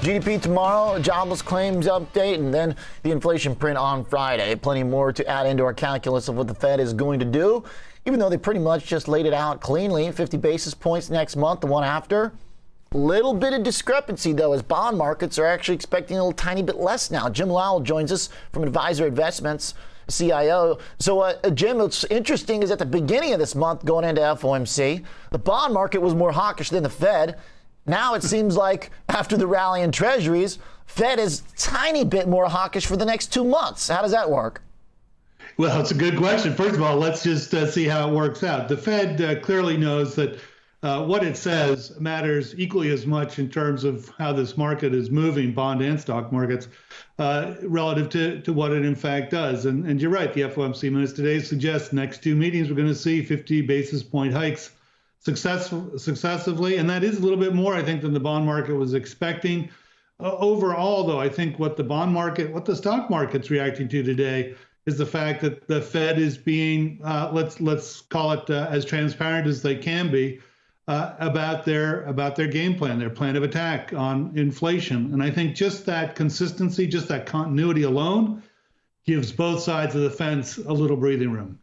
[0.00, 4.54] GDP tomorrow, jobless claims update, and then the inflation print on Friday.
[4.54, 7.64] Plenty more to add into our calculus of what the Fed is going to do,
[8.06, 11.62] even though they pretty much just laid it out cleanly 50 basis points next month,
[11.62, 12.32] the one after.
[12.92, 16.76] Little bit of discrepancy, though, as bond markets are actually expecting a little tiny bit
[16.76, 17.28] less now.
[17.28, 19.74] Jim Lowell joins us from Adviser Investments.
[20.10, 20.78] CIO.
[20.98, 25.04] So, uh, Jim, what's interesting is at the beginning of this month, going into FOMC,
[25.32, 27.36] the bond market was more hawkish than the Fed.
[27.88, 32.86] Now it seems like after the rally in treasuries, Fed is tiny bit more hawkish
[32.86, 33.88] for the next two months.
[33.88, 34.62] How does that work?
[35.56, 36.54] Well, it's a good question.
[36.54, 38.68] First of all, let's just uh, see how it works out.
[38.68, 40.38] The Fed uh, clearly knows that
[40.82, 45.10] uh, what it says matters equally as much in terms of how this market is
[45.10, 46.68] moving, bond and stock markets,
[47.18, 49.64] uh, relative to, to what it in fact does.
[49.66, 52.94] And, and you're right, the FOMC minutes today suggest next two meetings we're going to
[52.94, 54.70] see 50 basis point hikes
[55.20, 58.74] successful, successively, and that is a little bit more, I think, than the bond market
[58.74, 59.68] was expecting.
[60.20, 64.02] Uh, overall, though, I think what the bond market, what the stock market's reacting to
[64.02, 64.54] today
[64.86, 68.84] is the fact that the Fed is being, uh, let's let's call it uh, as
[68.84, 70.40] transparent as they can be
[70.88, 75.12] uh, about their about their game plan, their plan of attack on inflation.
[75.12, 78.42] And I think just that consistency, just that continuity alone,
[79.04, 81.58] gives both sides of the fence a little breathing room.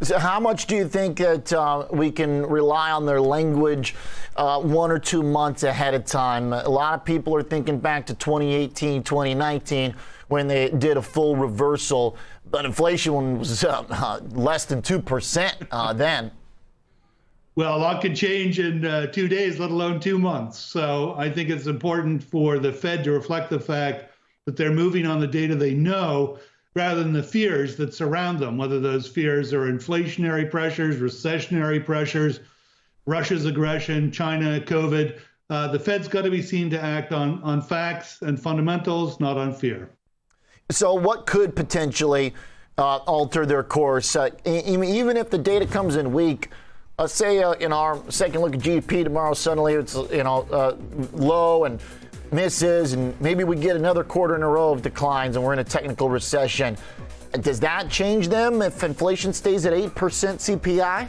[0.00, 3.94] So how much do you think that uh, we can rely on their language
[4.36, 6.52] uh, one or two months ahead of time?
[6.52, 9.94] A lot of people are thinking back to 2018, 2019
[10.28, 12.16] when they did a full reversal,
[12.50, 16.30] but inflation was uh, less than 2% uh, then.
[17.56, 20.58] Well, a lot can change in uh, two days, let alone two months.
[20.58, 24.12] So I think it's important for the Fed to reflect the fact
[24.46, 26.38] that they're moving on the data they know
[26.76, 32.40] rather than the fears that surround them, whether those fears are inflationary pressures, recessionary pressures,
[33.06, 35.18] Russia's aggression, China, COVID.
[35.48, 39.36] Uh, the Fed's got to be seen to act on, on facts and fundamentals, not
[39.36, 39.90] on fear.
[40.70, 42.34] So, what could potentially
[42.78, 44.14] uh, alter their course?
[44.14, 46.50] Uh, even if the data comes in weak,
[47.00, 50.76] let's say uh, in our second look at GDP tomorrow, suddenly it's you know uh,
[51.12, 51.80] low and
[52.32, 55.58] misses, and maybe we get another quarter in a row of declines and we're in
[55.58, 56.76] a technical recession.
[57.40, 61.08] Does that change them if inflation stays at 8% CPI?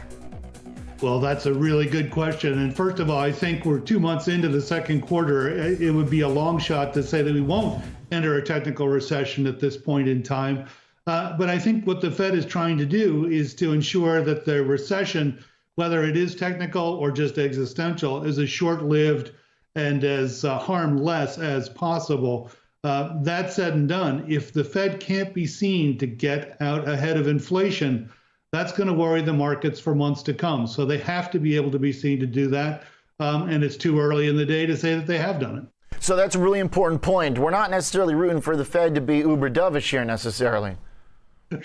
[1.02, 2.60] Well, that's a really good question.
[2.60, 5.48] And first of all, I think we're two months into the second quarter.
[5.48, 9.48] It would be a long shot to say that we won't enter a technical recession
[9.48, 10.66] at this point in time.
[11.08, 14.44] Uh, but I think what the Fed is trying to do is to ensure that
[14.44, 15.42] the recession,
[15.74, 19.32] whether it is technical or just existential, is a short lived
[19.74, 22.50] and as uh, harmless as possible.
[22.84, 27.16] Uh, that said and done, if the Fed can't be seen to get out ahead
[27.16, 28.10] of inflation,
[28.50, 30.66] that's going to worry the markets for months to come.
[30.66, 32.82] So they have to be able to be seen to do that.
[33.20, 35.64] Um, and it's too early in the day to say that they have done it.
[36.00, 37.38] So that's a really important point.
[37.38, 40.76] We're not necessarily rooting for the Fed to be uber dovish here necessarily.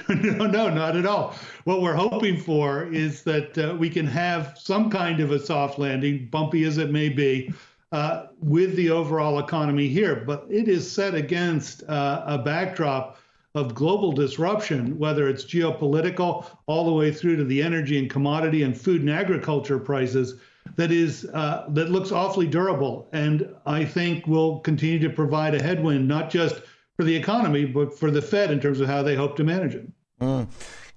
[0.09, 1.34] no, no, not at all.
[1.63, 5.79] What we're hoping for is that uh, we can have some kind of a soft
[5.79, 7.51] landing, bumpy as it may be,
[7.92, 10.16] uh, with the overall economy here.
[10.16, 13.18] But it is set against uh, a backdrop
[13.56, 18.64] of global disruption, whether it's geopolitical, all the way through to the energy and commodity
[18.64, 20.36] and food and agriculture prices,
[20.75, 25.64] that is uh, that looks awfully durable, and I think will continue to provide a
[25.64, 26.62] headwind, not just
[26.96, 29.75] for the economy, but for the Fed in terms of how they hope to manage
[29.75, 29.88] it.
[30.22, 30.48] Mm.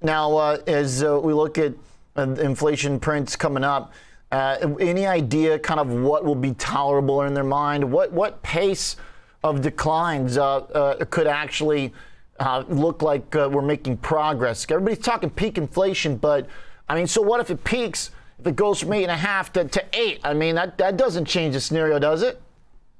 [0.02, 1.74] Now, uh, as uh, we look at
[2.16, 3.92] inflation prints coming up.
[4.32, 7.90] Uh, any idea kind of what will be tolerable in their mind?
[7.90, 8.96] What what pace
[9.42, 11.92] of declines uh, uh, could actually
[12.38, 14.64] uh, look like uh, we're making progress?
[14.70, 16.46] Everybody's talking peak inflation, but
[16.88, 18.10] I mean, so what if it peaks?
[18.38, 20.96] If it goes from eight and a half to, to eight, I mean, that, that
[20.96, 22.40] doesn't change the scenario, does it?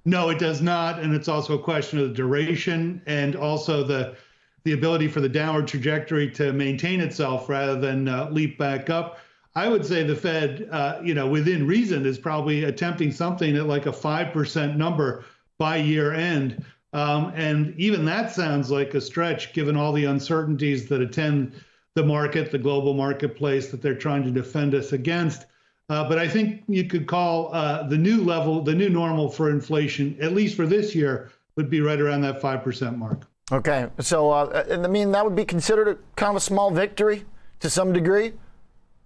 [0.05, 4.17] No, it does not, and it's also a question of the duration and also the
[4.65, 9.19] the ability for the downward trajectory to maintain itself rather than uh, leap back up.
[9.55, 13.67] I would say the Fed, uh, you know, within reason, is probably attempting something at
[13.67, 15.25] like a five percent number
[15.59, 20.89] by year end, um, and even that sounds like a stretch given all the uncertainties
[20.89, 21.53] that attend
[21.95, 25.47] the market, the global marketplace that they're trying to defend us against.
[25.89, 29.51] Uh, but I think you could call uh, the new level, the new normal for
[29.51, 33.27] inflation, at least for this year, would be right around that five percent mark.
[33.51, 37.25] Okay, so uh, I mean that would be considered a kind of a small victory
[37.59, 38.33] to some degree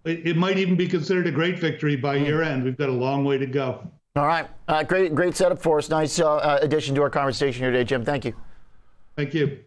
[0.04, 2.26] it, might even be considered a great victory by mm.
[2.26, 2.64] year end.
[2.64, 3.86] We've got a long way to go.
[4.16, 4.48] All right.
[4.68, 5.88] Uh, great, great setup for us.
[5.88, 8.04] Nice uh, uh, addition to our conversation here today, Jim.
[8.04, 8.34] Thank you.
[9.16, 9.58] Thank you.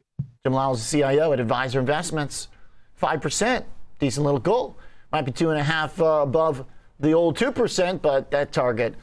[0.44, 2.48] Jim Lyles, the CIO at Adviser Investments.
[3.01, 3.63] 5%,
[4.00, 4.78] decent little goal.
[5.12, 6.66] Might be two and a half uh, above
[7.00, 8.95] the old 2%, but that target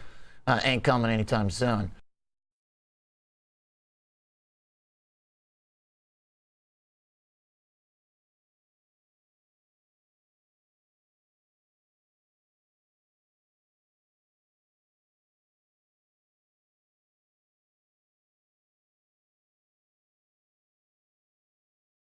[0.46, 1.90] uh, ain't coming anytime soon.